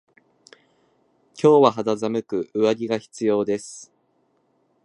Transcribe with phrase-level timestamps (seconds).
[1.39, 3.93] 今日は肌寒く上着が必要です。